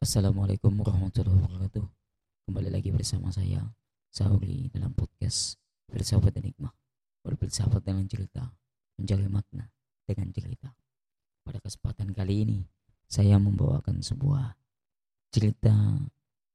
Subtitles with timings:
[0.00, 1.84] Assalamualaikum warahmatullahi wabarakatuh.
[2.48, 3.60] Kembali lagi bersama saya,
[4.08, 5.60] Sauri dalam podcast
[5.92, 6.72] Bersahabat Enigma.
[7.20, 8.48] Bersahabat dengan cerita,
[8.96, 9.68] mencari makna
[10.08, 10.72] dengan cerita.
[11.44, 12.58] Pada kesempatan kali ini,
[13.12, 14.56] saya membawakan sebuah
[15.36, 15.76] cerita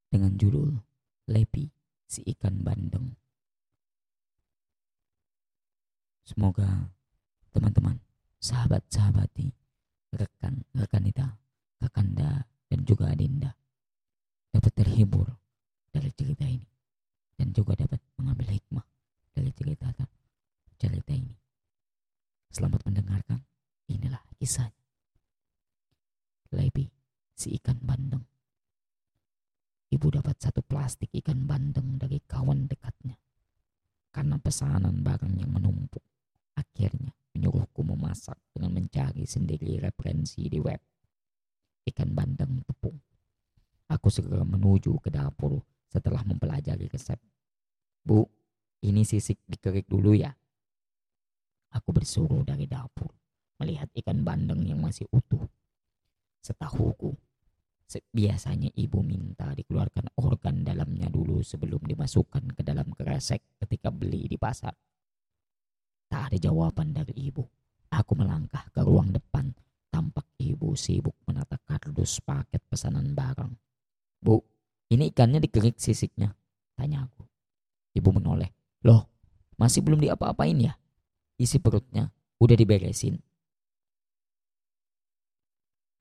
[0.09, 0.81] dengan judul
[1.29, 1.69] Lepi
[2.09, 3.13] si ikan bandeng.
[6.25, 6.89] Semoga
[7.53, 8.01] teman-teman,
[8.41, 9.53] sahabat-sahabati,
[10.17, 11.37] rekan-rekan kita,
[11.77, 12.34] kakanda, dan
[12.85, 13.51] juga Adinda
[14.53, 15.27] dapat terhibur
[15.89, 16.69] dari cerita ini
[17.35, 18.85] dan juga dapat mengambil hikmah
[19.33, 19.89] dari cerita
[20.79, 21.35] cerita ini.
[22.53, 23.41] Selamat mendengarkan.
[23.89, 24.85] Inilah kisahnya.
[26.55, 26.87] Lebi,
[27.35, 28.23] si ikan bandeng.
[29.91, 33.17] Ibu dapat satu plastik ikan bandeng dari kawan dekatnya.
[34.13, 36.01] Karena pesanan barang yang menumpuk,
[36.55, 40.79] akhirnya menyuruhku memasak dengan mencari sendiri referensi di web
[41.85, 42.74] ikan bandeng tepung.
[44.05, 47.17] Aku segera menuju ke dapur setelah mempelajari resep.
[48.05, 48.21] Bu,
[48.85, 50.29] ini sisik dikerik dulu ya.
[51.73, 53.09] Aku bersuruh dari dapur,
[53.57, 55.41] melihat ikan bandeng yang masih utuh.
[56.37, 57.17] Setahuku,
[58.13, 64.37] biasanya ibu minta dikeluarkan organ dalamnya dulu sebelum dimasukkan ke dalam kresek ketika beli di
[64.37, 64.77] pasar.
[66.05, 67.41] Tak ada jawaban dari ibu.
[67.89, 69.49] Aku melangkah ke ruang depan
[69.89, 73.64] Tampak ibu sibuk menata kardus paket pesanan barang.
[74.25, 74.41] Bu,
[74.89, 76.33] ini ikannya dikerik sisiknya.
[76.73, 77.21] Tanya aku.
[77.93, 78.49] Ibu menoleh.
[78.81, 79.05] Loh,
[79.61, 80.73] masih belum diapa-apain ya?
[81.37, 82.09] Isi perutnya
[82.41, 83.21] udah diberesin.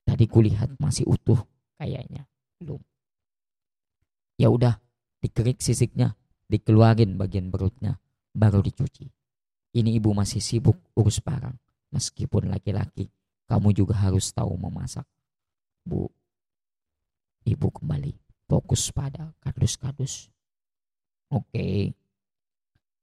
[0.09, 1.45] Tadi kulihat masih utuh
[1.77, 2.25] kayaknya.
[2.57, 2.81] Belum.
[4.41, 4.81] Ya udah,
[5.21, 6.17] dikerik sisiknya,
[6.49, 8.01] dikeluarin bagian perutnya,
[8.33, 9.07] baru dicuci.
[9.75, 11.55] Ini ibu masih sibuk urus barang,
[11.91, 13.11] meskipun laki-laki
[13.51, 15.07] kamu juga harus tahu memasak.
[15.83, 16.14] Bu,
[17.45, 18.13] ibu kembali
[18.49, 20.33] fokus pada kardus-kardus.
[21.29, 21.93] Oke,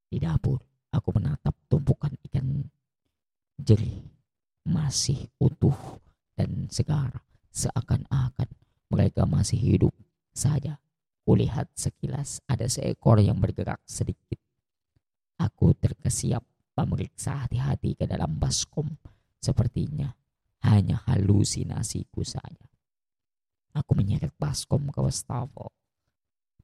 [0.09, 0.61] di dapur
[0.91, 2.65] aku menatap tumpukan ikan
[3.61, 4.01] jeri
[4.65, 6.01] masih utuh
[6.37, 7.21] dan segar
[7.53, 8.49] seakan-akan
[8.89, 9.93] mereka masih hidup
[10.33, 10.77] saja.
[11.21, 14.41] Kulihat sekilas ada seekor yang bergerak sedikit.
[15.37, 16.41] Aku terkesiap
[16.73, 18.89] memeriksa hati-hati ke dalam baskom.
[19.41, 20.09] Sepertinya
[20.65, 22.70] hanya halusinasiku saja.
[23.71, 25.71] Aku menyeret baskom ke wastafel.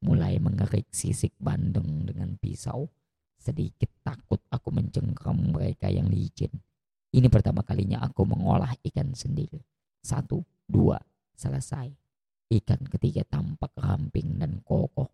[0.03, 2.91] Mulai mengerik sisik bandeng dengan pisau.
[3.37, 6.51] Sedikit takut aku mencengkram mereka yang licin.
[7.13, 9.63] Ini pertama kalinya aku mengolah ikan sendiri.
[10.03, 10.99] Satu, dua,
[11.33, 11.87] selesai.
[12.51, 15.07] Ikan ketiga tampak ramping dan kokoh.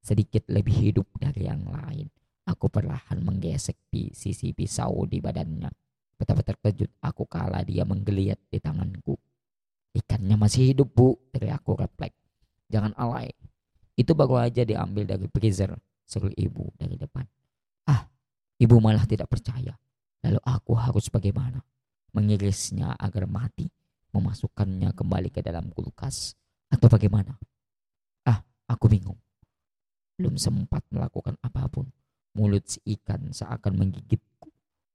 [0.00, 2.08] Sedikit lebih hidup dari yang lain.
[2.44, 3.78] Aku perlahan menggesek
[4.12, 5.70] sisi pisau di badannya
[6.20, 9.16] Betapa terkejut aku kala dia menggeliat di tanganku.
[10.30, 12.14] Ikannya masih hidup bu, aku refleks.
[12.70, 13.34] Jangan alay.
[13.98, 15.74] Itu baru aja diambil dari freezer,
[16.06, 17.26] seru ibu dari depan.
[17.90, 18.06] Ah,
[18.62, 19.74] ibu malah tidak percaya.
[20.22, 21.58] Lalu aku harus bagaimana?
[22.14, 23.66] Mengirisnya agar mati,
[24.14, 26.38] memasukkannya kembali ke dalam kulkas,
[26.70, 27.34] atau bagaimana?
[28.22, 28.38] Ah,
[28.70, 29.18] aku bingung.
[30.14, 31.90] Belum sempat melakukan apa pun.
[32.38, 34.22] Mulut si ikan seakan menggigit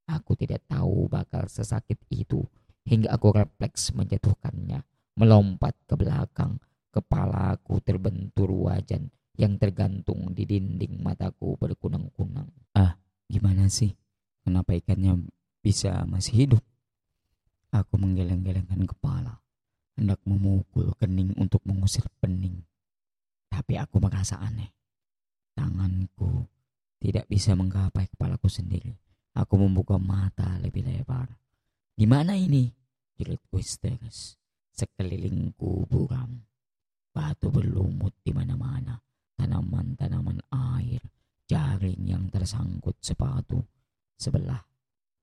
[0.08, 2.40] Aku tidak tahu bakal sesakit itu
[2.88, 4.86] hingga aku refleks menjatuhkannya,
[5.16, 6.60] melompat ke belakang.
[6.92, 12.48] Kepala aku terbentur wajan yang tergantung di dinding mataku berkunang-kunang.
[12.72, 12.96] Ah,
[13.28, 13.92] gimana sih?
[14.48, 15.28] Kenapa ikannya
[15.60, 16.64] bisa masih hidup?
[17.76, 19.44] Aku menggeleng-gelengkan kepala,
[20.00, 22.64] hendak memukul kening untuk mengusir pening.
[23.52, 24.72] Tapi aku merasa aneh.
[25.52, 26.48] Tanganku
[27.04, 28.96] tidak bisa menggapai kepalaku sendiri.
[29.36, 31.28] Aku membuka mata lebih lebar.
[31.92, 32.72] Di mana ini?
[33.20, 34.40] Jeritku histeris.
[34.76, 36.44] Sekelilingku buram.
[37.16, 39.00] Batu berlumut di mana-mana.
[39.40, 41.00] Tanaman-tanaman air.
[41.48, 43.64] Jaring yang tersangkut sepatu.
[44.20, 44.60] Sebelah.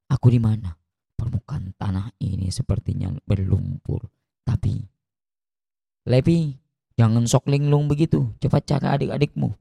[0.09, 0.73] Aku di mana?
[1.13, 4.09] Permukaan tanah ini sepertinya berlumpur.
[4.41, 4.81] Tapi...
[6.09, 6.51] Levi,
[6.97, 8.33] jangan sok linglung begitu.
[8.41, 9.53] Cepat cari adik-adikmu.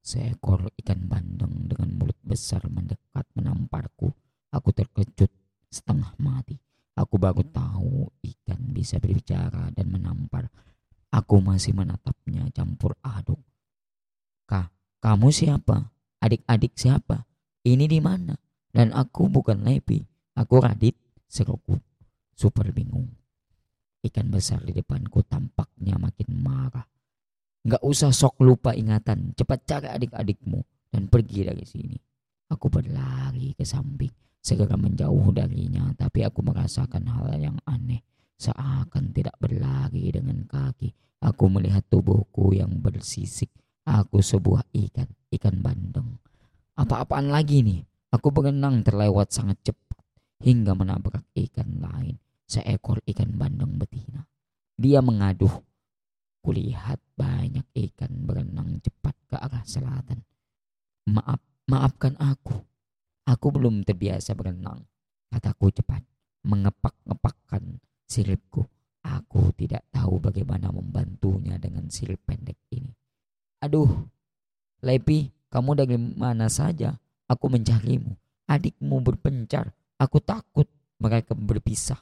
[0.00, 4.08] Seekor ikan bandeng dengan mulut besar mendekat menamparku.
[4.56, 5.28] Aku terkejut
[5.68, 6.56] setengah mati.
[6.96, 8.08] Aku baru tahu
[8.76, 10.52] bisa berbicara dan menampar.
[11.08, 13.40] Aku masih menatapnya campur aduk.
[14.44, 14.68] Kak,
[15.00, 15.88] kamu siapa?
[16.20, 17.24] Adik-adik siapa?
[17.64, 18.36] Ini di mana?
[18.68, 20.04] Dan aku bukan Lepi.
[20.36, 20.92] Aku Radit,
[21.24, 21.80] seruku.
[22.36, 23.08] Super bingung.
[24.04, 26.84] Ikan besar di depanku tampaknya makin marah.
[27.66, 29.32] Nggak usah sok lupa ingatan.
[29.34, 30.60] Cepat cari adik-adikmu
[30.92, 31.98] dan pergi dari sini.
[32.46, 37.75] Aku berlari ke samping, segera menjauh darinya, tapi aku merasakan hal yang aneh.
[38.36, 40.92] Seakan tidak berlari dengan kaki,
[41.24, 43.48] aku melihat tubuhku yang bersisik.
[43.86, 46.20] Aku sebuah ikan, ikan bandeng.
[46.76, 47.80] Apa-apaan lagi nih?
[48.12, 49.98] Aku berenang terlewat sangat cepat
[50.42, 54.26] hingga menabrak ikan lain, seekor ikan bandeng betina.
[54.76, 55.64] Dia mengaduh.
[56.44, 60.22] Kulihat banyak ikan berenang cepat ke arah selatan.
[61.08, 62.58] Maaf, maafkan aku.
[63.26, 64.86] Aku belum terbiasa berenang.
[65.32, 66.06] Kataku cepat,
[66.46, 67.45] mengepak-ngepakkan
[68.06, 68.64] siripku.
[69.06, 72.90] Aku tidak tahu bagaimana membantunya dengan sirip pendek ini.
[73.62, 73.86] Aduh,
[74.82, 76.98] Lepi, kamu dari mana saja?
[77.30, 78.14] Aku mencarimu.
[78.50, 79.70] Adikmu berpencar.
[79.98, 80.66] Aku takut
[80.98, 81.98] mereka berpisah.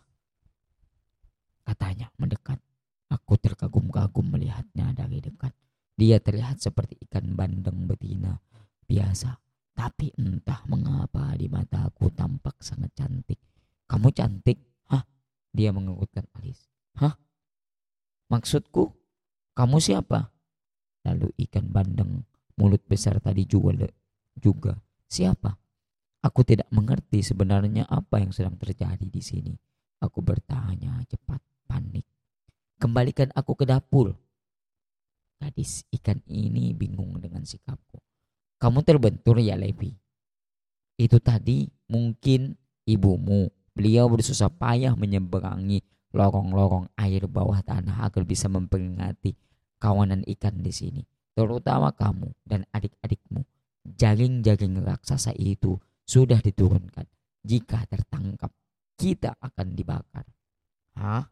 [1.65, 2.61] Katanya mendekat.
[3.13, 5.53] Aku terkagum-kagum melihatnya dari dekat.
[5.95, 8.41] Dia terlihat seperti ikan bandeng betina
[8.85, 13.43] biasa tapi entah mengapa di mataku tampak sangat cantik.
[13.91, 14.59] Kamu cantik?
[15.55, 16.67] Dia mengerutkan alis.
[16.99, 17.15] Hah?
[18.29, 18.91] Maksudku?
[19.55, 20.35] Kamu siapa?
[21.07, 22.27] Lalu ikan bandeng
[22.59, 23.87] mulut besar tadi juga
[24.35, 24.75] juga
[25.07, 25.55] siapa?
[26.25, 29.55] Aku tidak mengerti sebenarnya apa yang sedang terjadi di sini.
[30.01, 32.09] Aku bertanya cepat, panik.
[32.81, 34.17] Kembalikan aku ke dapur.
[35.39, 38.01] Gadis ikan ini bingung dengan sikapku.
[38.57, 39.93] Kamu terbentur ya Levi.
[40.97, 42.57] Itu tadi mungkin
[42.89, 43.53] ibumu.
[43.75, 45.83] Beliau bersusah payah menyeberangi
[46.15, 49.35] lorong-lorong air bawah tanah agar bisa memperingati
[49.83, 51.03] kawanan ikan di sini.
[51.35, 53.43] Terutama kamu dan adik-adikmu.
[53.85, 55.75] Jaring-jaring raksasa itu
[56.07, 57.05] sudah diturunkan.
[57.43, 58.55] Jika tertangkap,
[58.95, 60.25] kita akan dibakar.
[60.95, 61.27] Hah?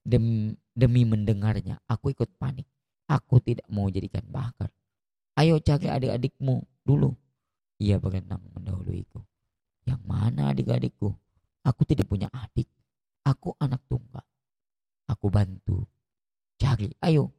[0.00, 2.64] Demi, demi mendengarnya, aku ikut panik.
[3.10, 4.70] Aku tidak mau jadikan bakar.
[5.34, 7.10] Ayo cari adik-adikmu dulu.
[7.82, 9.18] Ia berenang mendahuluiku.
[9.82, 11.10] Yang mana adik-adikku?
[11.66, 12.66] Aku tidak punya adik.
[13.24, 14.24] Aku anak tunggal.
[15.06, 15.84] Aku bantu.
[16.56, 17.32] Cari, ayo.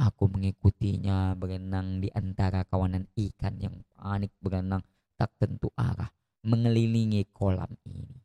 [0.00, 4.82] Aku mengikutinya berenang di antara kawanan ikan yang panik berenang
[5.14, 6.10] tak tentu arah
[6.42, 8.18] mengelilingi kolam ini.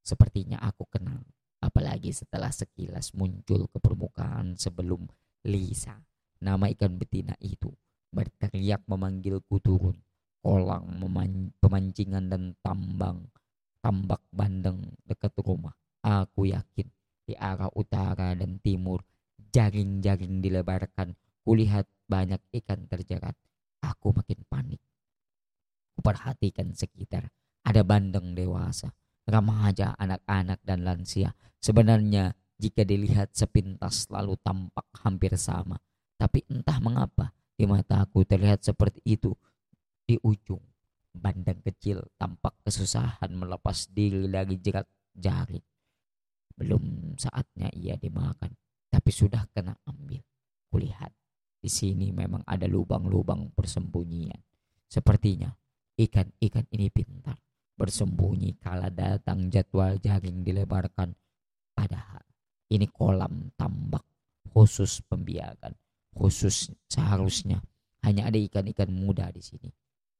[0.00, 1.20] Sepertinya aku kenal,
[1.60, 5.04] apalagi setelah sekilas muncul ke permukaan sebelum
[5.44, 6.00] Lisa
[6.40, 7.68] Nama ikan betina itu
[8.16, 10.00] berteriak memanggilku turun.
[10.40, 10.96] Kolang,
[11.60, 13.28] pemancingan dan tambang,
[13.80, 15.74] tambak bandeng dekat rumah.
[16.00, 16.88] Aku yakin
[17.24, 19.04] di arah utara dan timur
[19.52, 21.16] jaring-jaring dilebarkan.
[21.44, 23.34] Kulihat banyak ikan terjerat.
[23.80, 24.80] Aku makin panik.
[25.96, 27.32] Kuperhatikan sekitar.
[27.60, 28.92] Ada bandeng dewasa,
[29.28, 31.36] remaja, anak-anak dan lansia.
[31.60, 35.80] Sebenarnya jika dilihat sepintas lalu tampak hampir sama.
[36.20, 39.32] Tapi entah mengapa di mata aku terlihat seperti itu.
[40.04, 40.69] Di ujung
[41.10, 45.60] bandeng kecil tampak kesusahan melepas diri dari jerat jari.
[46.54, 48.52] Belum saatnya ia dimakan,
[48.92, 50.20] tapi sudah kena ambil.
[50.70, 51.10] Kulihat
[51.60, 54.38] di sini memang ada lubang-lubang persembunyian.
[54.86, 55.50] Sepertinya
[55.98, 57.36] ikan-ikan ini pintar
[57.80, 61.16] bersembunyi kala datang jadwal jaring dilebarkan.
[61.72, 62.24] Padahal
[62.68, 64.04] ini kolam tambak
[64.52, 65.72] khusus pembiakan
[66.14, 67.62] khusus seharusnya
[68.02, 69.70] hanya ada ikan-ikan muda di sini.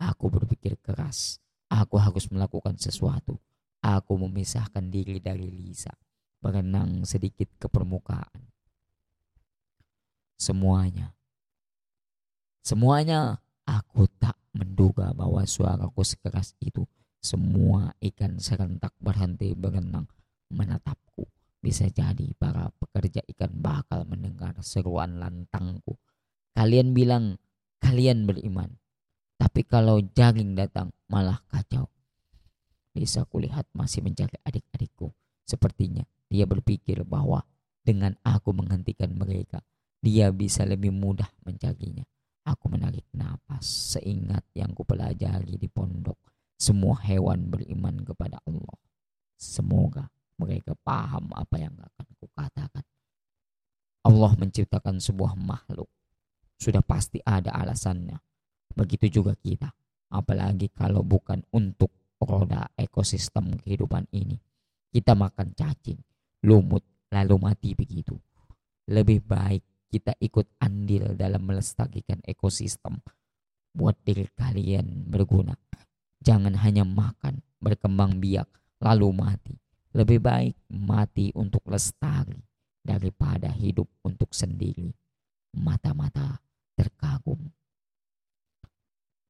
[0.00, 1.36] Aku berpikir keras.
[1.68, 3.36] Aku harus melakukan sesuatu.
[3.84, 5.92] Aku memisahkan diri dari Lisa.
[6.40, 8.48] Berenang sedikit ke permukaan.
[10.40, 11.12] Semuanya.
[12.64, 13.36] Semuanya
[13.68, 16.88] aku tak menduga bahwa suaraku sekeras itu.
[17.20, 20.08] Semua ikan serentak berhenti berenang
[20.48, 21.28] menatapku.
[21.60, 26.00] Bisa jadi para pekerja ikan bakal mendengar seruan lantangku.
[26.56, 27.36] Kalian bilang
[27.84, 28.79] kalian beriman.
[29.50, 31.90] Tapi kalau jaring datang malah kacau.
[32.94, 35.10] Bisa kulihat masih mencari adik-adikku.
[35.42, 37.42] Sepertinya dia berpikir bahwa
[37.82, 39.58] dengan aku menghentikan mereka,
[39.98, 42.06] dia bisa lebih mudah mencarinya.
[42.46, 46.14] Aku menarik napas seingat yang kupelajari di pondok.
[46.54, 48.78] Semua hewan beriman kepada Allah.
[49.34, 50.06] Semoga
[50.38, 52.86] mereka paham apa yang akan kukatakan.
[54.06, 55.90] Allah menciptakan sebuah makhluk.
[56.54, 58.29] Sudah pasti ada alasannya.
[58.74, 59.70] Begitu juga kita.
[60.10, 64.36] Apalagi kalau bukan untuk roda ekosistem kehidupan ini.
[64.90, 66.00] Kita makan cacing,
[66.44, 66.82] lumut,
[67.14, 68.18] lalu mati begitu.
[68.90, 72.98] Lebih baik kita ikut andil dalam melestarikan ekosistem.
[73.70, 75.54] Buat diri kalian berguna.
[76.20, 78.50] Jangan hanya makan, berkembang biak,
[78.82, 79.54] lalu mati.
[79.94, 82.38] Lebih baik mati untuk lestari
[82.82, 84.90] daripada hidup untuk sendiri.
[85.54, 86.38] Mata-mata
[86.74, 87.50] terkagum.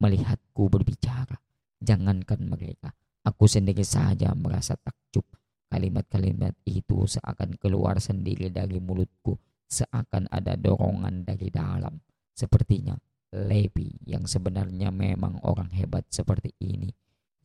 [0.00, 1.37] Melihatku berbicara,
[1.78, 2.90] jangankan mereka.
[3.21, 5.28] Aku sendiri saja merasa takjub
[5.71, 9.38] Kalimat-kalimat itu seakan keluar sendiri dari mulutku,
[9.71, 11.95] seakan ada dorongan dari dalam.
[12.35, 12.99] Sepertinya
[13.30, 16.90] Levi yang sebenarnya memang orang hebat seperti ini,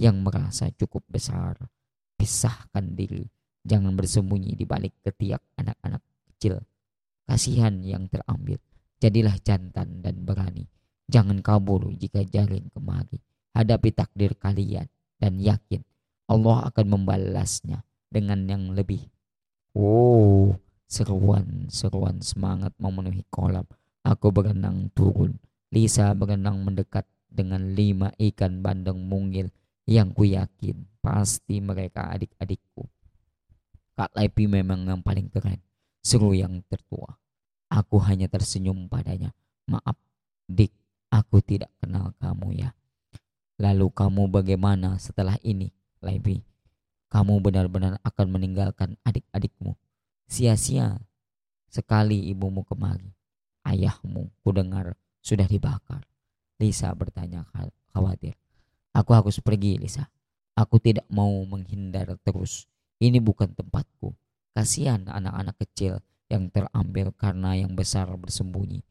[0.02, 1.54] yang merasa cukup besar.
[2.18, 3.22] Pisahkan diri,
[3.62, 6.02] jangan bersembunyi di balik ketiak anak-anak
[6.34, 6.66] kecil.
[7.30, 8.58] Kasihan yang terambil,
[8.98, 10.66] jadilah jantan dan berani.
[11.06, 13.22] Jangan kabur jika jaring kemari.
[13.56, 15.80] Hadapi takdir kalian dan yakin
[16.26, 19.06] Allah akan membalasnya dengan yang lebih.
[19.78, 20.58] Oh,
[20.90, 23.66] seruan-seruan semangat memenuhi kolam.
[24.02, 25.38] Aku berenang turun.
[25.70, 29.52] Lisa berenang mendekat dengan lima ikan bandeng mungil
[29.86, 32.90] yang ku yakin pasti mereka adik-adikku.
[33.94, 35.62] Kak Lepi memang yang paling keren.
[36.02, 37.18] Seru yang tertua.
[37.70, 39.34] Aku hanya tersenyum padanya.
[39.70, 39.98] Maaf,
[40.46, 40.74] Dik,
[41.16, 42.76] aku tidak kenal kamu ya.
[43.56, 45.72] Lalu kamu bagaimana setelah ini,
[46.04, 46.44] Lepi?
[47.16, 49.80] kamu benar-benar akan meninggalkan adik-adikmu.
[50.28, 51.00] Sia-sia
[51.72, 53.16] sekali ibumu kemari.
[53.64, 56.04] Ayahmu, kudengar, sudah dibakar.
[56.60, 57.48] Lisa bertanya
[57.96, 58.36] khawatir.
[58.92, 60.12] Aku harus pergi, Lisa.
[60.60, 62.68] Aku tidak mau menghindar terus.
[63.00, 64.12] Ini bukan tempatku.
[64.52, 68.84] Kasihan anak-anak kecil yang terambil karena yang besar bersembunyi.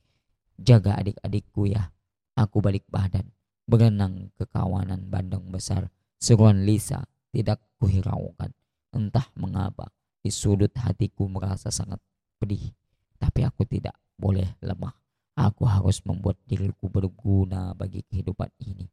[0.57, 1.94] Jaga adik-adikku ya.
[2.35, 3.31] Aku balik badan,
[3.71, 5.87] berenang ke kawanan bandeng besar.
[6.19, 8.51] Seruan Lisa tidak kuhiraukan.
[8.91, 12.03] Entah mengapa di sudut hatiku merasa sangat
[12.43, 12.75] pedih.
[13.19, 14.95] Tapi aku tidak boleh lemah.
[15.35, 18.87] Aku harus membuat diriku berguna bagi kehidupan ini.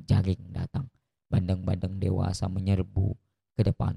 [0.00, 0.88] Jaring datang.
[1.28, 3.16] Bandeng-bandeng dewasa menyerbu
[3.56, 3.96] ke depan.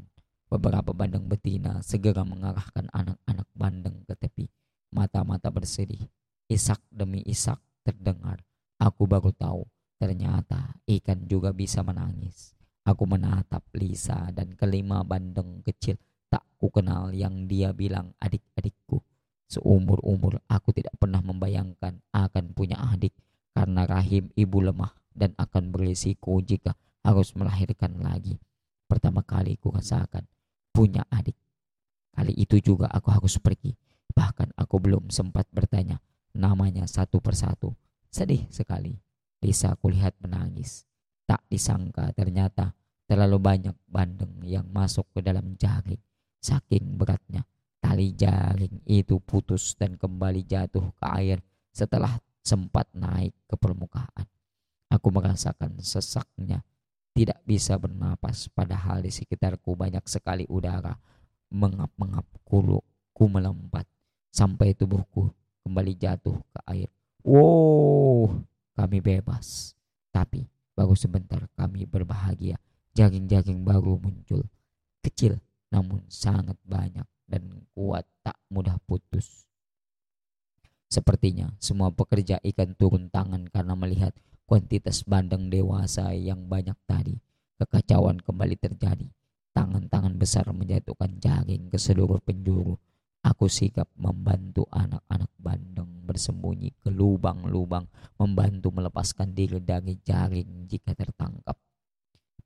[0.52, 4.46] Beberapa bandeng betina segera mengarahkan anak-anak bandeng ke tepi.
[4.92, 6.04] Mata-mata bersedih.
[6.52, 8.44] Isak demi isak terdengar.
[8.80, 9.66] Aku baru tahu
[10.02, 12.54] ternyata ikan juga bisa menangis.
[12.84, 15.96] Aku menatap Lisa dan kelima bandeng kecil
[16.28, 19.00] tak ku kenal yang dia bilang adik-adikku.
[19.48, 23.14] Seumur-umur aku tidak pernah membayangkan akan punya adik
[23.54, 26.74] karena rahim ibu lemah dan akan berisiko jika
[27.06, 28.42] harus melahirkan lagi.
[28.90, 30.26] Pertama kali ku rasakan
[30.74, 31.38] punya adik.
[32.14, 33.78] Kali itu juga aku harus pergi.
[34.14, 36.02] Bahkan aku belum sempat bertanya
[36.34, 37.74] namanya satu persatu.
[38.14, 38.94] Sedih sekali.
[39.42, 40.86] Lisa kulihat menangis.
[41.26, 42.78] Tak disangka ternyata
[43.10, 45.98] terlalu banyak bandeng yang masuk ke dalam jaring.
[46.38, 47.42] Saking beratnya,
[47.82, 51.42] tali jaring itu putus dan kembali jatuh ke air
[51.74, 52.14] setelah
[52.46, 54.30] sempat naik ke permukaan.
[54.94, 56.62] Aku merasakan sesaknya,
[57.18, 60.94] tidak bisa bernapas padahal di sekitarku banyak sekali udara
[61.50, 62.78] mengap-mengap kulu
[63.10, 63.90] ku melompat
[64.30, 65.34] sampai tubuhku
[65.66, 66.92] kembali jatuh ke air.
[67.24, 68.44] Wow,
[68.76, 69.72] kami bebas.
[70.12, 70.44] Tapi
[70.76, 72.60] baru sebentar kami berbahagia.
[72.92, 74.44] Jaring-jaring baru muncul.
[75.00, 75.40] Kecil
[75.74, 79.48] namun sangat banyak dan kuat tak mudah putus.
[80.92, 84.14] Sepertinya semua pekerja ikan turun tangan karena melihat
[84.46, 87.18] kuantitas bandeng dewasa yang banyak tadi.
[87.58, 89.10] Kekacauan kembali terjadi.
[89.56, 92.78] Tangan-tangan besar menjatuhkan jaring ke seluruh penjuru.
[93.24, 97.88] Aku sigap membantu anak-anak bandeng bersembunyi ke lubang-lubang,
[98.20, 101.56] membantu melepaskan diri dari jaring jika tertangkap.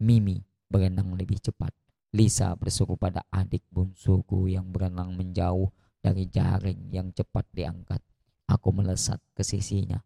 [0.05, 0.38] Mimi
[0.69, 1.74] berenang lebih cepat.
[2.13, 8.00] Lisa bersuruh pada adik bungsuku yang berenang menjauh dari jaring yang cepat diangkat.
[8.48, 9.98] Aku melesat ke sisinya.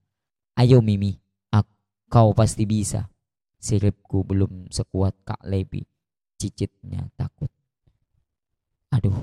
[0.56, 1.20] Ayo Mimi,
[2.12, 3.08] kau pasti bisa.
[3.62, 5.86] Siripku belum sekuat Kak Lebi.
[6.36, 7.48] Cicitnya takut.
[8.92, 9.16] Aduh,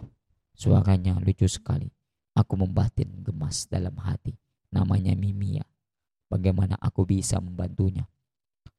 [0.59, 1.87] Suaranya lucu sekali.
[2.35, 4.35] Aku membatin gemas dalam hati.
[4.75, 5.63] Namanya Mimia.
[6.27, 8.03] Bagaimana aku bisa membantunya?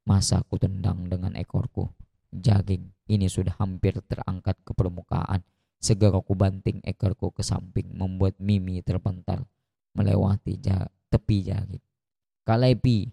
[0.04, 1.88] Masa aku tendang dengan ekorku?
[2.36, 5.40] Jaging ini sudah hampir terangkat ke permukaan.
[5.80, 9.48] Segera aku banting ekorku ke samping membuat Mimi terpental
[9.96, 10.60] melewati
[11.08, 11.86] tepi jaring.
[12.44, 13.08] Kalepi,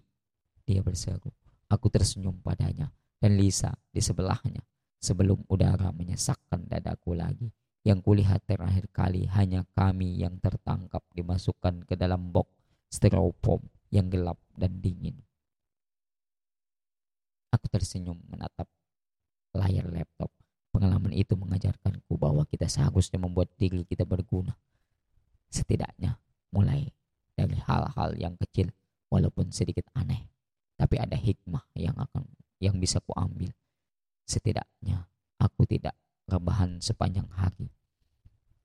[0.67, 1.31] dia berseru.
[1.71, 2.91] Aku tersenyum padanya
[3.23, 4.59] dan Lisa di sebelahnya
[4.99, 7.47] sebelum udara menyesakkan dadaku lagi.
[7.87, 12.51] Yang kulihat terakhir kali hanya kami yang tertangkap dimasukkan ke dalam box
[12.91, 13.63] styrofoam
[13.95, 15.15] yang gelap dan dingin.
[17.47, 18.67] Aku tersenyum menatap
[19.55, 20.27] layar laptop.
[20.75, 24.51] Pengalaman itu mengajarkanku bahwa kita seharusnya membuat diri kita berguna.
[25.47, 26.19] Setidaknya
[26.51, 26.91] mulai
[27.39, 28.67] dari hal-hal yang kecil
[29.07, 30.27] walaupun sedikit aneh.
[30.75, 32.27] Tapi ada hikmah yang akan
[32.59, 33.55] yang bisa kuambil.
[34.27, 35.07] Setidaknya
[35.39, 35.95] aku tidak
[36.27, 37.71] rebahan sepanjang hari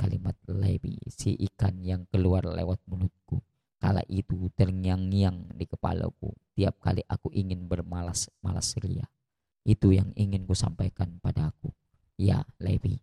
[0.03, 3.39] kalimat lebi si ikan yang keluar lewat mulutku.
[3.79, 9.07] Kala itu terngiang-ngiang di kepalaku tiap kali aku ingin bermalas-malas ria.
[9.63, 11.71] Itu yang ingin ku sampaikan padaku.
[12.19, 12.99] Ya, Levi,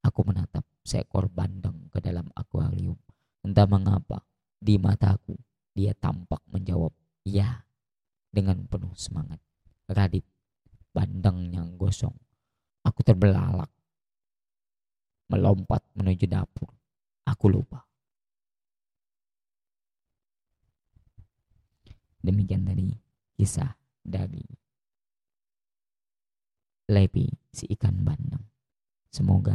[0.00, 2.96] Aku menatap seekor bandeng ke dalam akuarium.
[3.44, 4.24] Entah mengapa,
[4.56, 5.36] di mataku
[5.76, 6.90] dia tampak menjawab
[7.22, 7.62] ya
[8.32, 9.38] dengan penuh semangat.
[9.86, 10.24] Radit,
[10.90, 12.14] bandeng yang gosong.
[12.82, 13.68] Aku terbelalak.
[15.30, 16.74] Melompat menuju dapur.
[17.30, 17.86] Aku lupa.
[22.20, 22.92] Demikian tadi
[23.38, 23.72] kisah
[24.04, 24.44] dari
[26.90, 28.42] Lepi si ikan bandeng.
[29.14, 29.54] Semoga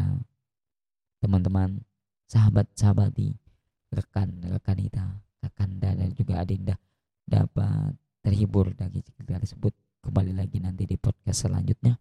[1.19, 1.83] teman-teman,
[2.31, 3.35] sahabat-sahabat di
[3.91, 5.05] rekan-rekan kita,
[5.43, 6.79] Kakanda dan juga Adinda
[7.27, 7.91] dapat
[8.23, 9.75] terhibur dari cerita tersebut.
[9.99, 11.99] Kembali lagi nanti di podcast selanjutnya.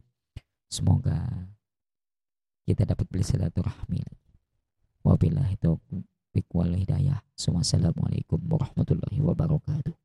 [0.70, 1.50] Semoga
[2.64, 4.02] kita dapat bersilaturahmi
[5.04, 7.20] Wabillahi taufiq wal hidayah.
[7.36, 10.03] Wassalamualaikum warahmatullahi wabarakatuh.